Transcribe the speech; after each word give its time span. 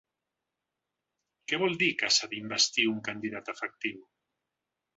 Què 1.51 1.59
vol 1.65 1.77
dir 1.83 1.91
que 2.01 2.11
s’ha 2.17 2.31
d’investir 2.33 2.89
un 2.95 2.99
candidat 3.11 3.55
efectiu? 3.57 4.05